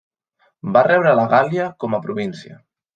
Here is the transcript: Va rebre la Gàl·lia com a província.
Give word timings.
Va 0.77 0.83
rebre 0.89 1.13
la 1.21 1.27
Gàl·lia 1.37 1.71
com 1.85 1.97
a 2.01 2.05
província. 2.11 2.63